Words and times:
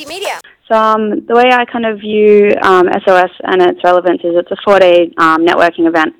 Media. 0.00 0.40
So 0.68 0.74
um, 0.74 1.26
the 1.26 1.34
way 1.34 1.52
I 1.52 1.64
kind 1.66 1.84
of 1.84 2.00
view 2.00 2.50
um, 2.62 2.88
SOS 3.04 3.30
and 3.44 3.60
its 3.60 3.80
relevance 3.84 4.20
is 4.24 4.32
it's 4.34 4.50
a 4.50 4.56
four-day 4.64 5.12
um, 5.18 5.44
networking 5.44 5.86
event. 5.86 6.14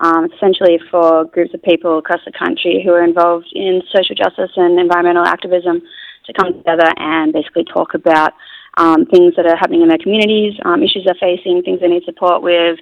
Um, 0.00 0.28
essentially 0.34 0.80
for 0.90 1.24
groups 1.26 1.54
of 1.54 1.62
people 1.62 1.98
across 1.98 2.18
the 2.26 2.32
country 2.32 2.82
who 2.84 2.92
are 2.92 3.04
involved 3.04 3.46
in 3.54 3.80
social 3.94 4.16
justice 4.16 4.50
and 4.56 4.78
environmental 4.78 5.24
activism 5.24 5.80
to 6.26 6.32
come 6.32 6.52
together 6.52 6.90
and 6.96 7.32
basically 7.32 7.64
talk 7.64 7.94
about 7.94 8.32
um, 8.76 9.06
things 9.06 9.34
that 9.36 9.46
are 9.46 9.56
happening 9.56 9.82
in 9.82 9.88
their 9.88 10.02
communities, 10.02 10.54
um, 10.64 10.82
issues 10.82 11.06
they're 11.06 11.14
facing, 11.20 11.62
things 11.62 11.78
they 11.80 11.86
need 11.86 12.02
support 12.04 12.42
with, 12.42 12.76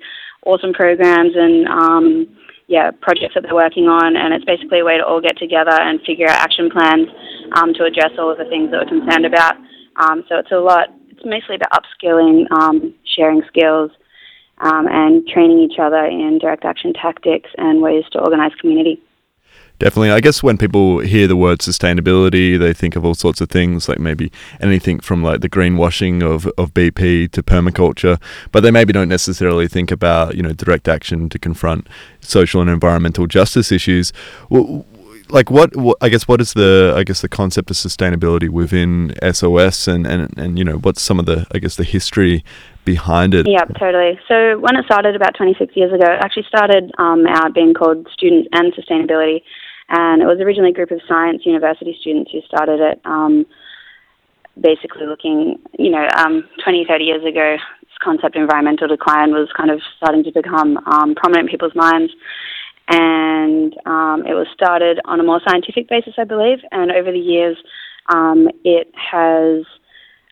awesome 0.46 0.72
programs 0.72 1.36
and 1.36 2.26
yeah, 2.66 2.90
projects 3.02 3.34
that 3.34 3.42
they're 3.42 3.54
working 3.54 3.84
on. 3.84 4.16
And 4.16 4.32
it's 4.32 4.46
basically 4.46 4.80
a 4.80 4.84
way 4.84 4.96
to 4.96 5.04
all 5.04 5.20
get 5.20 5.36
together 5.36 5.76
and 5.76 6.00
figure 6.06 6.26
out 6.26 6.40
action 6.40 6.70
plans 6.70 7.08
to 7.76 7.84
address 7.84 8.16
all 8.18 8.32
of 8.32 8.38
the 8.38 8.48
things 8.48 8.70
that 8.70 8.80
we're 8.80 8.98
concerned 9.00 9.26
about. 9.26 9.54
Um, 9.96 10.24
so 10.28 10.36
it's 10.38 10.52
a 10.52 10.56
lot. 10.56 10.88
It's 11.08 11.24
mostly 11.24 11.56
about 11.56 11.72
upskilling, 11.72 12.50
um, 12.50 12.94
sharing 13.04 13.42
skills, 13.48 13.90
um, 14.58 14.86
and 14.88 15.26
training 15.26 15.58
each 15.58 15.78
other 15.78 16.04
in 16.04 16.38
direct 16.38 16.64
action 16.64 16.92
tactics 16.92 17.50
and 17.58 17.82
ways 17.82 18.04
to 18.12 18.20
organise 18.20 18.54
community. 18.60 19.00
Definitely. 19.78 20.12
I 20.12 20.20
guess 20.20 20.44
when 20.44 20.58
people 20.58 21.00
hear 21.00 21.26
the 21.26 21.34
word 21.34 21.58
sustainability, 21.58 22.56
they 22.56 22.72
think 22.72 22.94
of 22.94 23.04
all 23.04 23.14
sorts 23.14 23.40
of 23.40 23.48
things, 23.48 23.88
like 23.88 23.98
maybe 23.98 24.30
anything 24.60 25.00
from 25.00 25.24
like 25.24 25.40
the 25.40 25.48
greenwashing 25.48 26.22
of, 26.22 26.46
of 26.56 26.72
BP 26.72 27.32
to 27.32 27.42
permaculture, 27.42 28.22
but 28.52 28.60
they 28.60 28.70
maybe 28.70 28.92
don't 28.92 29.08
necessarily 29.08 29.66
think 29.66 29.90
about, 29.90 30.36
you 30.36 30.42
know, 30.42 30.52
direct 30.52 30.86
action 30.86 31.28
to 31.30 31.38
confront 31.38 31.88
social 32.20 32.60
and 32.60 32.70
environmental 32.70 33.26
justice 33.26 33.72
issues. 33.72 34.12
Well, 34.48 34.86
like 35.28 35.50
what, 35.50 35.76
what, 35.76 35.96
I 36.00 36.08
guess 36.08 36.28
what 36.28 36.40
is 36.40 36.52
the 36.54 36.94
I 36.96 37.04
guess 37.04 37.20
the 37.20 37.28
concept 37.28 37.70
of 37.70 37.76
sustainability 37.76 38.48
within 38.48 39.14
SOS 39.32 39.88
and, 39.88 40.06
and 40.06 40.36
and 40.38 40.58
you 40.58 40.64
know 40.64 40.76
what's 40.76 41.02
some 41.02 41.18
of 41.18 41.26
the 41.26 41.46
I 41.52 41.58
guess 41.58 41.76
the 41.76 41.84
history 41.84 42.44
behind 42.84 43.34
it? 43.34 43.46
Yeah, 43.48 43.64
totally. 43.64 44.18
So 44.28 44.58
when 44.58 44.76
it 44.76 44.84
started 44.84 45.14
about 45.16 45.34
26 45.36 45.76
years 45.76 45.92
ago, 45.92 46.04
it 46.04 46.20
actually 46.20 46.46
started 46.48 46.92
um, 46.98 47.26
out 47.26 47.54
being 47.54 47.74
called 47.74 48.08
Students 48.12 48.48
and 48.52 48.72
Sustainability, 48.74 49.42
and 49.88 50.22
it 50.22 50.26
was 50.26 50.40
originally 50.40 50.70
a 50.70 50.74
group 50.74 50.90
of 50.90 51.00
science 51.08 51.42
university 51.44 51.96
students 52.00 52.30
who 52.32 52.40
started 52.42 52.80
it. 52.80 53.00
Um, 53.04 53.46
basically 54.60 55.06
looking, 55.06 55.58
you 55.78 55.90
know, 55.90 56.06
um, 56.18 56.44
20, 56.62 56.84
30 56.86 57.04
years 57.04 57.24
ago, 57.24 57.56
this 57.80 57.98
concept 58.02 58.36
of 58.36 58.42
environmental 58.42 58.86
decline 58.86 59.32
was 59.32 59.48
kind 59.56 59.70
of 59.70 59.80
starting 59.96 60.22
to 60.24 60.30
become 60.30 60.76
um, 60.86 61.14
prominent 61.14 61.48
in 61.48 61.50
people's 61.50 61.74
minds 61.74 62.12
and 62.88 63.74
um, 63.86 64.24
it 64.26 64.34
was 64.34 64.46
started 64.52 65.00
on 65.04 65.20
a 65.20 65.22
more 65.22 65.40
scientific 65.46 65.88
basis, 65.88 66.14
I 66.18 66.24
believe. 66.24 66.58
And 66.70 66.90
over 66.90 67.12
the 67.12 67.18
years, 67.18 67.56
um, 68.12 68.48
it 68.64 68.92
has 68.94 69.64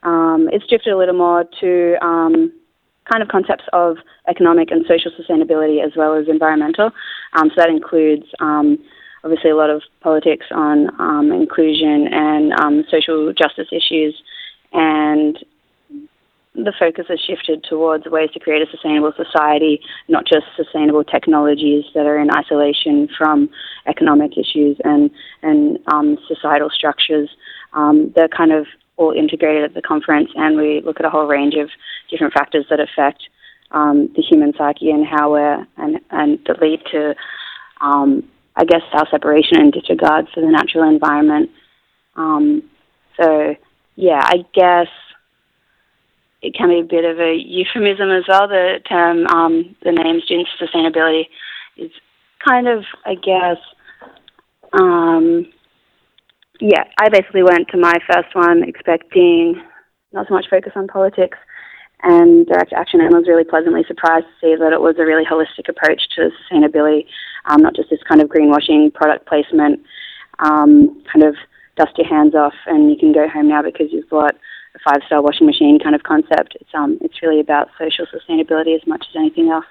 um, 0.03 0.48
it's 0.53 0.67
drifted 0.67 0.93
a 0.93 0.97
little 0.97 1.17
more 1.17 1.45
to 1.61 1.97
um, 2.03 2.53
kind 3.11 3.23
of 3.23 3.28
concepts 3.28 3.65
of 3.73 3.97
economic 4.28 4.71
and 4.71 4.84
social 4.89 5.11
sustainability 5.12 5.84
as 5.84 5.93
well 5.97 6.15
as 6.15 6.27
environmental. 6.28 6.91
Um, 7.34 7.51
so 7.51 7.55
that 7.56 7.69
includes 7.69 8.27
obviously 9.23 9.51
a 9.51 9.56
lot 9.56 9.71
of 9.71 9.83
politics 10.01 10.47
on 10.51 11.33
inclusion 11.33 12.09
and 12.11 12.84
social 12.91 13.33
justice 13.33 13.69
issues 13.73 14.21
and 14.73 15.39
the 16.64 16.72
focus 16.78 17.06
has 17.08 17.20
shifted 17.20 17.64
towards 17.64 18.06
ways 18.06 18.30
to 18.33 18.41
create 18.41 18.62
a 18.62 18.70
sustainable 18.70 19.12
society, 19.16 19.80
not 20.08 20.27
just 20.27 20.47
sustainable 20.56 21.05
technologies 21.05 21.84
that 21.94 22.06
are 22.06 22.19
in 22.19 22.30
isolation 22.30 23.08
from 23.16 23.48
economic 23.86 24.33
issues 24.36 24.77
and 24.84 25.11
and 25.42 25.78
um, 25.92 26.19
societal 26.28 26.70
structures. 26.70 27.28
Um, 27.72 28.12
they're 28.14 28.28
kind 28.28 28.53
of 28.53 28.66
all 28.97 29.12
integrated 29.12 29.64
at 29.64 29.75
the 29.75 29.83
conference, 29.83 30.31
and 30.34 30.56
we 30.56 30.83
look 30.84 31.00
at 31.00 31.06
a 31.06 31.11
whole 31.11 31.27
range 31.27 31.55
of 31.55 31.70
different 32.11 32.34
factors 32.34 32.66
that 32.70 32.81
affect 32.81 33.22
um, 33.70 34.11
the 34.16 34.22
human 34.22 34.53
psyche 34.56 34.91
and 34.91 35.06
how 35.06 35.33
we're 35.33 35.66
and 35.77 36.00
and 36.11 36.38
that 36.47 36.61
lead 36.61 36.81
to, 36.92 37.14
um, 37.81 38.28
I 38.56 38.65
guess, 38.65 38.82
our 38.93 39.06
separation 39.10 39.59
and 39.59 39.72
disregard 39.72 40.28
for 40.34 40.41
the 40.41 40.50
natural 40.50 40.88
environment. 40.88 41.50
Um, 42.16 42.62
so, 43.19 43.54
yeah, 43.97 44.20
I 44.22 44.44
guess 44.53 44.88
it 46.43 46.55
can 46.55 46.69
be 46.69 46.81
a 46.81 46.84
bit 46.84 47.05
of 47.05 47.19
a 47.19 47.34
euphemism 47.34 48.11
as 48.11 48.25
well. 48.28 48.49
The 48.49 48.81
term, 48.89 49.27
um, 49.27 49.77
the 49.83 49.93
name 49.93 50.21
student 50.25 50.49
sustainability 50.61 51.25
is 51.77 51.91
kind 52.47 52.67
of, 52.69 52.84
I 53.05 53.15
guess, 53.15 53.59
um, 54.73 55.47
yeah, 56.61 56.84
I 56.99 57.09
basically 57.09 57.43
went 57.43 57.69
to 57.69 57.79
my 57.79 57.95
first 58.11 58.34
one 58.34 58.62
expecting 58.62 59.62
not 60.12 60.29
so 60.29 60.34
much 60.34 60.47
focus 60.50 60.73
on 60.77 60.89
politics 60.89 61.39
and 62.03 62.47
direct 62.47 62.73
action 62.73 63.00
and 63.00 63.12
was 63.12 63.29
really 63.29 63.45
pleasantly 63.45 63.84
surprised 63.87 64.27
to 64.27 64.33
see 64.41 64.56
that 64.56 64.73
it 64.73 64.81
was 64.81 64.97
a 64.99 65.05
really 65.05 65.25
holistic 65.25 65.69
approach 65.69 66.03
to 66.17 66.31
sustainability, 66.50 67.06
um, 67.47 67.62
not 67.62 67.77
just 67.77 67.91
this 67.91 68.03
kind 68.09 68.21
of 68.21 68.29
greenwashing 68.29 68.93
product 68.93 69.27
placement, 69.27 69.81
um, 70.39 71.03
kind 71.12 71.25
of 71.25 71.34
dust 71.77 71.97
your 71.99 72.09
hands 72.09 72.34
off 72.34 72.55
and 72.67 72.91
you 72.91 72.97
can 72.97 73.12
go 73.12 73.29
home 73.29 73.49
now 73.49 73.62
because 73.62 73.89
you've 73.91 74.09
bought 74.09 74.34
a 74.75 74.78
five 74.78 75.03
star 75.06 75.22
washing 75.22 75.47
machine 75.47 75.78
kind 75.78 75.94
of 75.94 76.03
concept. 76.03 76.56
It's 76.60 76.70
um 76.75 76.98
it's 77.00 77.22
really 77.22 77.41
about 77.41 77.69
social 77.78 78.06
sustainability 78.06 78.75
as 78.75 78.86
much 78.86 79.04
as 79.10 79.16
anything 79.16 79.50
else. 79.50 79.66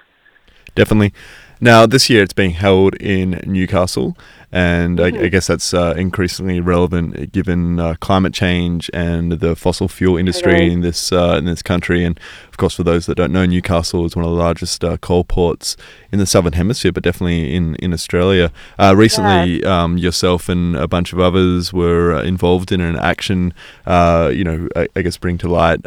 Definitely. 0.74 1.12
Now, 1.60 1.84
this 1.84 2.08
year 2.08 2.22
it's 2.22 2.32
being 2.32 2.52
held 2.52 2.94
in 2.94 3.40
Newcastle, 3.44 4.16
and 4.52 4.98
mm-hmm. 4.98 5.16
I, 5.16 5.24
I, 5.24 5.28
guess 5.28 5.46
that's 5.46 5.72
uh, 5.72 5.94
increasingly 5.96 6.60
relevant 6.60 7.30
given 7.30 7.78
uh, 7.78 7.94
climate 8.00 8.34
change 8.34 8.90
and 8.92 9.32
the 9.32 9.54
fossil 9.54 9.86
fuel 9.86 10.16
industry 10.16 10.72
in 10.72 10.80
this 10.80 11.12
uh, 11.12 11.36
in 11.38 11.44
this 11.44 11.62
country. 11.62 12.04
And 12.04 12.18
of 12.48 12.56
course, 12.56 12.74
for 12.74 12.82
those 12.82 13.06
that 13.06 13.14
don't 13.14 13.32
know, 13.32 13.46
Newcastle 13.46 14.04
is 14.06 14.16
one 14.16 14.24
of 14.24 14.30
the 14.32 14.36
largest 14.36 14.82
uh, 14.82 14.96
coal 14.96 15.22
ports 15.22 15.76
in 16.10 16.18
the 16.18 16.26
southern 16.26 16.54
hemisphere, 16.54 16.90
but 16.90 17.04
definitely 17.04 17.54
in 17.54 17.76
in 17.76 17.92
Australia. 17.92 18.50
Uh, 18.76 18.94
recently, 18.96 19.62
yeah. 19.62 19.82
um, 19.82 19.98
yourself 19.98 20.48
and 20.48 20.74
a 20.76 20.88
bunch 20.88 21.12
of 21.12 21.20
others 21.20 21.72
were 21.72 22.14
uh, 22.14 22.22
involved 22.22 22.72
in 22.72 22.80
an 22.80 22.96
action. 22.96 23.54
you 23.86 24.44
know, 24.44 24.68
I, 24.74 24.88
I, 24.96 25.02
guess 25.02 25.16
bring 25.16 25.38
to 25.38 25.48
light 25.48 25.82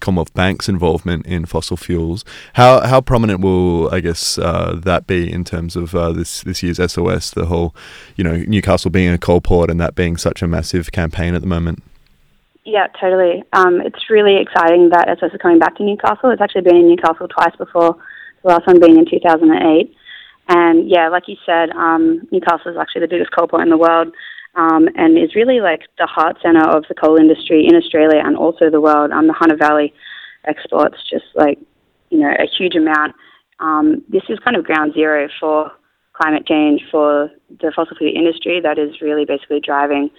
Commonwealth 0.00 0.32
Bank's 0.34 0.68
involvement 0.68 1.26
in 1.26 1.44
fossil 1.44 1.76
fuels. 1.76 2.24
How 2.52 2.86
how 2.86 3.00
prominent 3.00 3.40
will 3.40 3.92
I 3.92 3.98
guess 3.98 4.36
that 4.36 5.08
be 5.08 5.30
in 5.30 5.42
terms 5.42 5.74
of 5.74 5.90
this 5.90 6.42
this 6.42 6.62
year's 6.62 6.78
SOS? 6.92 7.32
The 7.32 7.46
whole 7.46 7.74
you 8.16 8.24
know, 8.24 8.36
Newcastle 8.36 8.90
being 8.90 9.12
a 9.12 9.18
coal 9.18 9.40
port 9.40 9.70
and 9.70 9.80
that 9.80 9.94
being 9.94 10.16
such 10.16 10.42
a 10.42 10.48
massive 10.48 10.92
campaign 10.92 11.34
at 11.34 11.40
the 11.40 11.46
moment? 11.46 11.82
Yeah, 12.64 12.88
totally. 13.00 13.42
Um, 13.52 13.80
it's 13.80 14.10
really 14.10 14.36
exciting 14.36 14.90
that 14.90 15.08
SOS 15.18 15.32
is 15.32 15.40
coming 15.40 15.58
back 15.58 15.76
to 15.76 15.84
Newcastle. 15.84 16.30
It's 16.30 16.42
actually 16.42 16.62
been 16.62 16.76
in 16.76 16.88
Newcastle 16.88 17.26
twice 17.28 17.56
before, 17.56 17.96
the 18.42 18.48
last 18.48 18.66
one 18.66 18.80
being 18.80 18.98
in 18.98 19.06
2008. 19.08 19.94
And 20.48 20.88
yeah, 20.88 21.08
like 21.08 21.24
you 21.26 21.36
said, 21.46 21.70
um, 21.70 22.26
Newcastle 22.30 22.72
is 22.72 22.76
actually 22.76 23.02
the 23.02 23.08
biggest 23.08 23.30
coal 23.32 23.48
port 23.48 23.62
in 23.62 23.70
the 23.70 23.78
world 23.78 24.12
um, 24.56 24.88
and 24.96 25.16
is 25.16 25.34
really 25.34 25.60
like 25.60 25.82
the 25.98 26.06
heart 26.06 26.36
center 26.42 26.68
of 26.68 26.84
the 26.88 26.94
coal 26.94 27.16
industry 27.16 27.66
in 27.66 27.76
Australia 27.76 28.20
and 28.24 28.36
also 28.36 28.68
the 28.68 28.80
world. 28.80 29.10
Um, 29.12 29.26
the 29.26 29.32
Hunter 29.32 29.56
Valley 29.56 29.94
exports 30.44 30.96
just 31.08 31.26
like, 31.34 31.58
you 32.10 32.18
know, 32.18 32.30
a 32.30 32.46
huge 32.46 32.74
amount. 32.74 33.14
Um, 33.60 34.02
this 34.08 34.22
is 34.28 34.38
kind 34.40 34.56
of 34.56 34.64
ground 34.64 34.94
zero 34.94 35.28
for 35.38 35.70
climate 36.12 36.46
change 36.46 36.82
for 36.90 37.30
the 37.48 37.72
fossil 37.74 37.96
fuel 37.96 38.12
industry 38.14 38.60
that 38.60 38.78
is 38.78 39.00
really 39.00 39.24
basically 39.24 39.60
driving 39.60 40.10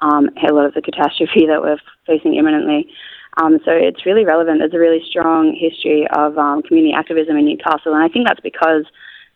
um, 0.00 0.30
a 0.48 0.52
lot 0.52 0.66
of 0.66 0.74
the 0.74 0.82
catastrophe 0.82 1.46
that 1.48 1.60
we're 1.60 1.78
facing 2.06 2.34
imminently. 2.34 2.88
Um, 3.36 3.58
so 3.64 3.70
it's 3.70 4.04
really 4.06 4.24
relevant. 4.24 4.58
There's 4.58 4.74
a 4.74 4.78
really 4.78 5.02
strong 5.08 5.54
history 5.54 6.06
of 6.12 6.36
um, 6.36 6.62
community 6.62 6.92
activism 6.92 7.36
in 7.36 7.46
Newcastle, 7.46 7.94
and 7.94 8.02
I 8.02 8.08
think 8.08 8.26
that's 8.26 8.40
because 8.40 8.84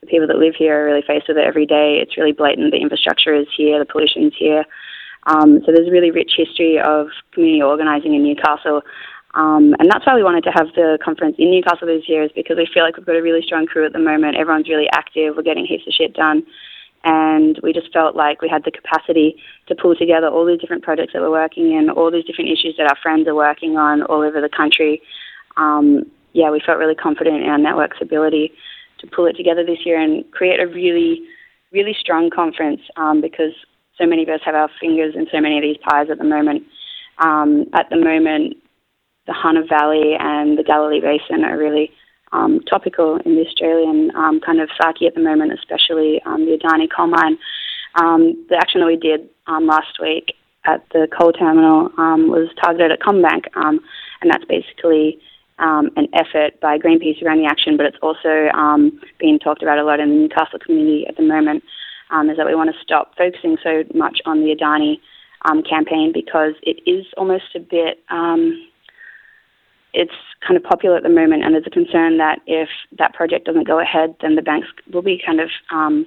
the 0.00 0.06
people 0.06 0.26
that 0.26 0.36
live 0.36 0.54
here 0.58 0.82
are 0.82 0.84
really 0.84 1.04
faced 1.06 1.28
with 1.28 1.38
it 1.38 1.46
every 1.46 1.64
day. 1.64 1.98
It's 2.02 2.16
really 2.16 2.32
blatant. 2.32 2.72
The 2.72 2.80
infrastructure 2.80 3.34
is 3.34 3.46
here, 3.56 3.78
the 3.78 3.86
pollution 3.86 4.26
is 4.26 4.32
here. 4.36 4.64
Um, 5.26 5.60
so 5.64 5.72
there's 5.72 5.88
a 5.88 5.92
really 5.92 6.10
rich 6.10 6.32
history 6.36 6.78
of 6.78 7.08
community 7.32 7.62
organising 7.62 8.14
in 8.14 8.24
Newcastle. 8.24 8.82
Um, 9.34 9.74
and 9.78 9.90
that's 9.90 10.06
why 10.06 10.14
we 10.14 10.22
wanted 10.22 10.44
to 10.44 10.52
have 10.54 10.68
the 10.74 10.98
conference 11.04 11.36
in 11.38 11.50
Newcastle 11.50 11.88
this 11.88 12.08
year, 12.08 12.22
is 12.22 12.30
because 12.34 12.56
we 12.56 12.68
feel 12.72 12.84
like 12.84 12.96
we've 12.96 13.06
got 13.06 13.16
a 13.16 13.22
really 13.22 13.42
strong 13.42 13.66
crew 13.66 13.84
at 13.84 13.92
the 13.92 13.98
moment. 13.98 14.36
Everyone's 14.36 14.68
really 14.68 14.88
active. 14.92 15.34
We're 15.36 15.42
getting 15.42 15.66
heaps 15.66 15.86
of 15.86 15.92
shit 15.92 16.14
done. 16.14 16.46
And 17.04 17.58
we 17.62 17.72
just 17.72 17.92
felt 17.92 18.16
like 18.16 18.40
we 18.40 18.48
had 18.48 18.64
the 18.64 18.70
capacity 18.70 19.36
to 19.66 19.74
pull 19.74 19.94
together 19.94 20.28
all 20.28 20.46
these 20.46 20.60
different 20.60 20.82
projects 20.82 21.12
that 21.12 21.20
we're 21.20 21.30
working 21.30 21.72
in, 21.72 21.90
all 21.90 22.10
these 22.10 22.24
different 22.24 22.50
issues 22.50 22.76
that 22.78 22.88
our 22.88 22.96
friends 23.02 23.28
are 23.28 23.34
working 23.34 23.76
on 23.76 24.02
all 24.02 24.22
over 24.22 24.40
the 24.40 24.48
country. 24.48 25.02
Um, 25.56 26.10
yeah, 26.32 26.50
we 26.50 26.62
felt 26.64 26.78
really 26.78 26.94
confident 26.94 27.42
in 27.42 27.48
our 27.50 27.58
network's 27.58 27.98
ability 28.00 28.52
to 29.00 29.06
pull 29.06 29.26
it 29.26 29.36
together 29.36 29.64
this 29.64 29.84
year 29.84 30.00
and 30.00 30.24
create 30.32 30.60
a 30.60 30.66
really, 30.66 31.20
really 31.72 31.94
strong 31.98 32.30
conference 32.30 32.80
um, 32.96 33.20
because 33.20 33.52
so 33.98 34.06
many 34.06 34.22
of 34.22 34.28
us 34.30 34.40
have 34.44 34.54
our 34.54 34.70
fingers 34.80 35.14
in 35.14 35.26
so 35.30 35.40
many 35.40 35.58
of 35.58 35.62
these 35.62 35.76
pies 35.86 36.08
at 36.10 36.18
the 36.18 36.24
moment. 36.24 36.62
Um, 37.18 37.66
at 37.74 37.90
the 37.90 37.96
moment, 37.96 38.56
the 39.26 39.32
Hunter 39.32 39.64
Valley 39.68 40.14
and 40.18 40.58
the 40.58 40.62
Galilee 40.62 41.00
Basin 41.00 41.44
are 41.44 41.56
really 41.56 41.90
um, 42.34 42.60
topical 42.68 43.16
in 43.24 43.36
the 43.36 43.46
Australian 43.46 44.10
um, 44.16 44.40
kind 44.40 44.60
of 44.60 44.68
psyche 44.76 45.06
at 45.06 45.14
the 45.14 45.20
moment, 45.20 45.52
especially 45.52 46.20
um, 46.26 46.44
the 46.44 46.58
Adani 46.58 46.88
coal 46.94 47.06
mine. 47.06 47.38
Um, 47.94 48.44
the 48.50 48.56
action 48.56 48.80
that 48.80 48.86
we 48.86 48.96
did 48.96 49.28
um, 49.46 49.66
last 49.66 49.98
week 50.02 50.34
at 50.66 50.84
the 50.92 51.06
coal 51.16 51.32
terminal 51.32 51.90
um, 51.96 52.28
was 52.28 52.48
targeted 52.60 52.90
at 52.90 53.00
CommBank, 53.00 53.56
um, 53.56 53.78
and 54.20 54.30
that's 54.30 54.44
basically 54.46 55.18
an 55.58 56.08
effort 56.12 56.58
by 56.60 56.78
Greenpeace 56.78 57.22
around 57.22 57.38
the 57.38 57.46
action, 57.46 57.76
but 57.76 57.86
it's 57.86 57.98
also 58.02 58.50
being 59.20 59.38
talked 59.38 59.62
about 59.62 59.78
a 59.78 59.84
lot 59.84 60.00
in 60.00 60.08
the 60.08 60.16
Newcastle 60.16 60.58
community 60.58 61.06
at 61.06 61.16
the 61.16 61.22
moment. 61.22 61.62
Is 62.30 62.36
that 62.36 62.46
we 62.46 62.54
want 62.54 62.70
to 62.70 62.80
stop 62.82 63.16
focusing 63.16 63.56
so 63.62 63.82
much 63.94 64.20
on 64.24 64.40
the 64.40 64.54
Adani 64.54 64.98
campaign 65.68 66.10
because 66.12 66.54
it 66.62 66.80
is 66.86 67.06
almost 67.16 67.54
a 67.54 67.60
bit. 67.60 67.98
It's 69.94 70.12
kind 70.46 70.56
of 70.56 70.64
popular 70.64 70.96
at 70.96 71.04
the 71.04 71.08
moment, 71.08 71.44
and 71.44 71.54
there's 71.54 71.66
a 71.66 71.70
concern 71.70 72.18
that 72.18 72.40
if 72.46 72.68
that 72.98 73.14
project 73.14 73.46
doesn't 73.46 73.66
go 73.66 73.78
ahead, 73.78 74.14
then 74.20 74.34
the 74.34 74.42
banks 74.42 74.66
will 74.92 75.02
be 75.02 75.22
kind 75.24 75.40
of, 75.40 75.50
um, 75.70 76.04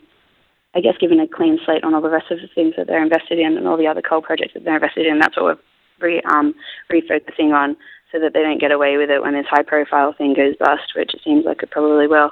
I 0.76 0.82
guess, 0.82 0.98
given 1.00 1.22
a 1.22 1.28
clean 1.28 1.58
slate 1.66 1.86
on 1.86 1.96
all 1.96 2.02
the 2.02 2.10
rest 2.10 2.30
of 2.30 2.40
the 2.42 2.50
things 2.54 2.74
that 2.76 2.88
they're 2.88 3.02
invested 3.02 3.40
in 3.40 3.58
and 3.58 3.66
all 3.66 3.78
the 3.78 3.88
other 3.88 4.02
coal 4.02 4.22
projects 4.22 4.54
that 4.54 4.66
they're 4.66 4.76
invested 4.76 5.08
in. 5.08 5.20
That's 5.20 5.38
what 5.38 5.46
we're 5.46 5.58
re, 6.06 6.22
um, 6.30 6.54
refocusing 6.92 7.56
on 7.56 7.78
so 8.12 8.20
that 8.20 8.34
they 8.34 8.42
don't 8.42 8.60
get 8.60 8.72
away 8.72 8.98
with 8.98 9.10
it 9.10 9.22
when 9.22 9.34
this 9.34 9.48
high 9.50 9.64
profile 9.64 10.14
thing 10.14 10.34
goes 10.34 10.56
bust, 10.60 10.94
which 10.96 11.14
it 11.14 11.22
seems 11.24 11.46
like 11.46 11.64
it 11.64 11.72
probably 11.72 12.08
will. 12.08 12.32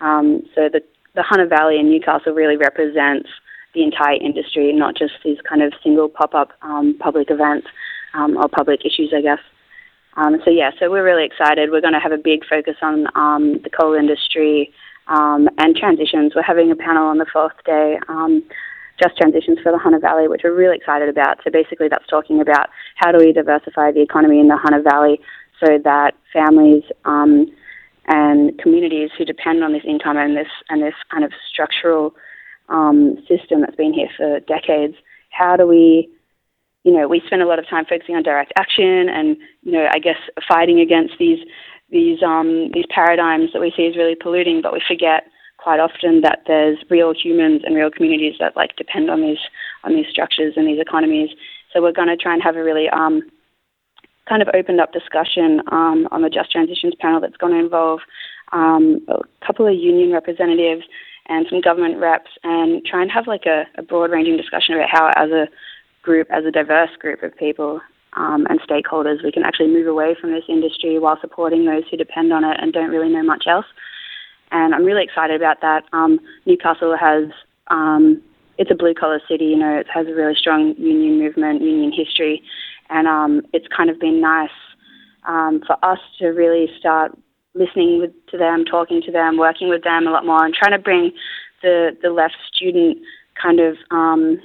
Um, 0.00 0.42
so 0.54 0.68
the, 0.72 0.80
the 1.14 1.22
Hunter 1.22 1.46
Valley 1.46 1.78
in 1.78 1.90
Newcastle 1.90 2.32
really 2.32 2.56
represents 2.56 3.28
the 3.74 3.82
entire 3.84 4.16
industry, 4.20 4.72
not 4.72 4.96
just 4.96 5.14
these 5.24 5.38
kind 5.48 5.62
of 5.62 5.72
single 5.82 6.08
pop 6.08 6.34
up 6.34 6.52
um, 6.62 6.96
public 6.98 7.30
events 7.30 7.66
um, 8.14 8.36
or 8.36 8.48
public 8.48 8.80
issues, 8.84 9.12
I 9.14 9.20
guess. 9.20 9.40
Um, 10.18 10.36
so, 10.44 10.50
yeah, 10.50 10.70
so 10.78 10.90
we're 10.90 11.04
really 11.04 11.24
excited. 11.24 11.70
We're 11.70 11.80
going 11.80 11.94
to 11.94 12.00
have 12.00 12.12
a 12.12 12.18
big 12.18 12.44
focus 12.44 12.74
on 12.82 13.06
um, 13.14 13.60
the 13.62 13.70
coal 13.70 13.94
industry 13.94 14.72
um, 15.06 15.48
and 15.58 15.76
transitions. 15.76 16.32
We're 16.34 16.42
having 16.42 16.70
a 16.70 16.76
panel 16.76 17.06
on 17.06 17.18
the 17.18 17.26
fourth 17.32 17.56
day 17.64 17.98
just 19.00 19.16
transitions 19.16 19.58
for 19.62 19.72
the 19.72 19.78
Hunter 19.78 19.98
Valley, 19.98 20.28
which 20.28 20.42
we're 20.44 20.54
really 20.54 20.76
excited 20.76 21.08
about. 21.08 21.38
So 21.44 21.50
basically, 21.50 21.88
that's 21.88 22.06
talking 22.08 22.40
about 22.40 22.68
how 22.96 23.12
do 23.12 23.18
we 23.18 23.32
diversify 23.32 23.92
the 23.92 24.02
economy 24.02 24.40
in 24.40 24.48
the 24.48 24.56
Hunter 24.56 24.82
Valley 24.82 25.20
so 25.60 25.78
that 25.84 26.12
families 26.32 26.82
um, 27.04 27.46
and 28.06 28.58
communities 28.58 29.10
who 29.16 29.24
depend 29.24 29.62
on 29.62 29.72
this 29.72 29.82
income 29.86 30.16
and 30.16 30.36
this 30.36 30.48
and 30.68 30.82
this 30.82 30.94
kind 31.10 31.24
of 31.24 31.32
structural 31.50 32.14
um, 32.68 33.16
system 33.28 33.60
that's 33.60 33.76
been 33.76 33.94
here 33.94 34.08
for 34.16 34.40
decades, 34.40 34.94
how 35.30 35.56
do 35.56 35.66
we 35.66 36.10
you 36.88 36.94
know, 36.94 37.06
we 37.06 37.20
spend 37.26 37.42
a 37.42 37.46
lot 37.46 37.58
of 37.58 37.68
time 37.68 37.84
focusing 37.84 38.16
on 38.16 38.22
direct 38.22 38.50
action 38.56 39.10
and, 39.10 39.36
you 39.62 39.72
know, 39.72 39.86
I 39.92 39.98
guess 39.98 40.16
fighting 40.48 40.80
against 40.80 41.12
these 41.18 41.38
these 41.90 42.22
um, 42.22 42.70
these 42.72 42.86
paradigms 42.88 43.50
that 43.52 43.60
we 43.60 43.74
see 43.76 43.86
as 43.88 43.96
really 43.96 44.14
polluting, 44.14 44.62
but 44.62 44.72
we 44.72 44.80
forget 44.88 45.24
quite 45.58 45.80
often 45.80 46.22
that 46.22 46.44
there's 46.46 46.78
real 46.88 47.12
humans 47.12 47.60
and 47.66 47.76
real 47.76 47.90
communities 47.90 48.36
that 48.40 48.56
like 48.56 48.74
depend 48.76 49.10
on 49.10 49.20
these 49.20 49.36
on 49.84 49.96
these 49.96 50.06
structures 50.10 50.54
and 50.56 50.66
these 50.66 50.80
economies. 50.80 51.28
So 51.74 51.82
we're 51.82 51.92
going 51.92 52.08
to 52.08 52.16
try 52.16 52.32
and 52.32 52.42
have 52.42 52.56
a 52.56 52.64
really 52.64 52.88
um, 52.88 53.20
kind 54.26 54.40
of 54.40 54.48
opened 54.54 54.80
up 54.80 54.94
discussion 54.94 55.60
um, 55.70 56.08
on 56.10 56.22
the 56.22 56.30
Just 56.30 56.50
Transitions 56.50 56.94
panel 56.98 57.20
that's 57.20 57.36
going 57.36 57.52
to 57.52 57.58
involve 57.58 58.00
um, 58.52 59.04
a 59.08 59.46
couple 59.46 59.66
of 59.66 59.74
union 59.74 60.10
representatives 60.10 60.84
and 61.26 61.44
some 61.50 61.60
government 61.60 61.98
reps 61.98 62.30
and 62.44 62.82
try 62.86 63.02
and 63.02 63.10
have 63.10 63.26
like 63.26 63.44
a, 63.44 63.64
a 63.76 63.82
broad 63.82 64.10
ranging 64.10 64.38
discussion 64.38 64.74
about 64.74 64.88
how 64.90 65.08
as 65.22 65.30
a 65.30 65.48
group, 66.02 66.28
as 66.30 66.44
a 66.44 66.50
diverse 66.50 66.90
group 66.98 67.22
of 67.22 67.36
people 67.36 67.80
um, 68.14 68.46
and 68.48 68.60
stakeholders, 68.60 69.22
we 69.22 69.32
can 69.32 69.44
actually 69.44 69.68
move 69.68 69.86
away 69.86 70.16
from 70.20 70.32
this 70.32 70.44
industry 70.48 70.98
while 70.98 71.18
supporting 71.20 71.64
those 71.64 71.84
who 71.90 71.96
depend 71.96 72.32
on 72.32 72.44
it 72.44 72.56
and 72.60 72.72
don't 72.72 72.90
really 72.90 73.10
know 73.12 73.22
much 73.22 73.44
else 73.46 73.66
and 74.50 74.74
I'm 74.74 74.84
really 74.84 75.04
excited 75.04 75.36
about 75.36 75.60
that. 75.60 75.84
Um, 75.92 76.20
Newcastle 76.46 76.96
has 76.96 77.24
um, 77.68 78.22
it's 78.56 78.70
a 78.70 78.74
blue 78.74 78.94
collar 78.94 79.20
city, 79.28 79.46
you 79.46 79.56
know, 79.56 79.76
it 79.78 79.86
has 79.92 80.06
a 80.06 80.14
really 80.14 80.34
strong 80.34 80.74
union 80.78 81.18
movement, 81.18 81.62
union 81.62 81.92
history, 81.92 82.42
and 82.90 83.06
um, 83.06 83.42
it's 83.52 83.66
kind 83.68 83.88
of 83.90 84.00
been 84.00 84.20
nice 84.20 84.50
um, 85.26 85.62
for 85.66 85.76
us 85.84 85.98
to 86.18 86.28
really 86.28 86.68
start 86.78 87.16
listening 87.54 88.00
with, 88.00 88.10
to 88.30 88.38
them, 88.38 88.64
talking 88.64 89.00
to 89.02 89.12
them, 89.12 89.36
working 89.36 89.68
with 89.68 89.84
them 89.84 90.06
a 90.06 90.10
lot 90.10 90.26
more, 90.26 90.44
and 90.44 90.54
trying 90.54 90.72
to 90.72 90.78
bring 90.78 91.12
the 91.62 91.96
the 92.02 92.10
left 92.10 92.36
student 92.52 92.98
kind 93.40 93.60
of 93.60 93.76
um, 93.90 94.40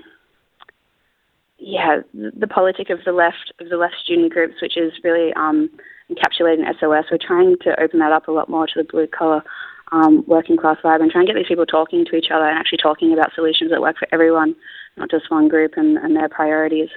yeah 1.64 2.02
the 2.14 2.48
politic 2.48 2.90
of 2.90 3.00
the 3.06 3.14
left 3.14 3.54
of 3.60 3.70
the 3.70 3.78
left 3.78 3.96
student 4.04 4.32
groups, 4.34 4.62
which 4.62 4.78
is 4.78 4.92
really 5.04 5.34
um, 5.34 5.70
encapsulated 6.12 6.60
in 6.60 6.66
SOS. 6.80 7.06
We're 7.10 7.18
trying 7.26 7.56
to 7.64 7.82
open 7.82 8.00
that 8.00 8.12
up 8.12 8.28
a 8.28 8.32
lot 8.32 8.50
more 8.50 8.68
to 8.68 8.74
the 8.76 8.84
blue 8.84 9.08
collar 9.08 9.44
um, 9.92 10.24
working 10.28 10.58
class 10.58 10.78
vibe 10.84 11.02
and 11.02 11.12
try 11.12 11.22
and 11.22 11.28
get 11.28 11.36
these 11.36 11.48
people 11.48 11.66
talking 11.66 12.06
to 12.06 12.16
each 12.16 12.32
other 12.34 12.46
and 12.46 12.58
actually 12.58 12.80
talking 12.80 13.14
about 13.14 13.34
solutions 13.34 13.72
that 13.72 13.82
work 13.82 13.98
for 13.98 14.08
everyone, 14.12 14.56
not 14.98 15.10
just 15.10 15.32
one 15.32 15.48
group 15.48 15.74
and, 15.78 15.98
and 15.98 16.16
their 16.16 16.30
priorities. 16.30 16.90